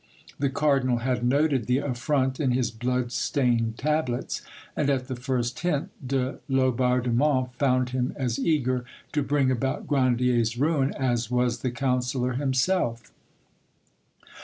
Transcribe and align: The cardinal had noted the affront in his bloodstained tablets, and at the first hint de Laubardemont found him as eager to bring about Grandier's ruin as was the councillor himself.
The 0.39 0.49
cardinal 0.49 0.97
had 1.05 1.23
noted 1.23 1.67
the 1.67 1.77
affront 1.77 2.39
in 2.39 2.49
his 2.53 2.71
bloodstained 2.71 3.77
tablets, 3.77 4.41
and 4.75 4.89
at 4.89 5.07
the 5.07 5.15
first 5.15 5.59
hint 5.59 5.89
de 6.07 6.39
Laubardemont 6.49 7.53
found 7.59 7.89
him 7.89 8.11
as 8.15 8.39
eager 8.39 8.83
to 9.11 9.21
bring 9.21 9.51
about 9.51 9.85
Grandier's 9.85 10.57
ruin 10.57 10.91
as 10.95 11.29
was 11.29 11.59
the 11.59 11.69
councillor 11.69 12.33
himself. 12.33 13.11